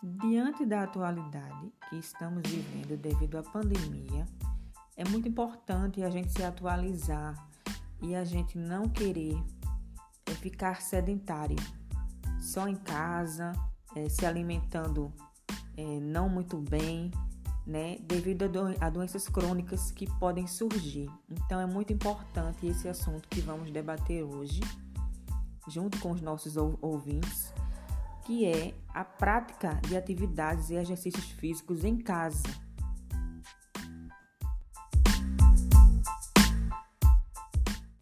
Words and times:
Diante 0.00 0.64
da 0.64 0.84
atualidade 0.84 1.72
que 1.90 1.96
estamos 1.96 2.48
vivendo 2.48 2.96
devido 2.96 3.36
à 3.36 3.42
pandemia, 3.42 4.24
é 4.96 5.04
muito 5.08 5.26
importante 5.26 6.04
a 6.04 6.10
gente 6.10 6.32
se 6.32 6.44
atualizar 6.44 7.34
e 8.00 8.14
a 8.14 8.24
gente 8.24 8.56
não 8.56 8.88
querer 8.88 9.36
é, 10.24 10.30
ficar 10.34 10.80
sedentário, 10.82 11.56
só 12.40 12.68
em 12.68 12.76
casa, 12.76 13.52
é, 13.96 14.08
se 14.08 14.24
alimentando 14.24 15.12
é, 15.76 15.98
não 15.98 16.28
muito 16.28 16.58
bem, 16.58 17.10
né, 17.66 17.98
devido 18.02 18.44
a, 18.44 18.48
do 18.48 18.60
a 18.80 18.90
doenças 18.90 19.28
crônicas 19.28 19.90
que 19.90 20.06
podem 20.20 20.46
surgir. 20.46 21.10
Então 21.28 21.60
é 21.60 21.66
muito 21.66 21.92
importante 21.92 22.68
esse 22.68 22.88
assunto 22.88 23.28
que 23.28 23.40
vamos 23.40 23.72
debater 23.72 24.22
hoje, 24.22 24.60
junto 25.66 25.98
com 25.98 26.12
os 26.12 26.20
nossos 26.20 26.56
ouvintes 26.56 27.52
que 28.28 28.44
é 28.44 28.74
a 28.90 29.02
prática 29.02 29.80
de 29.88 29.96
atividades 29.96 30.68
e 30.68 30.74
exercícios 30.74 31.30
físicos 31.30 31.82
em 31.82 31.96
casa 31.96 32.42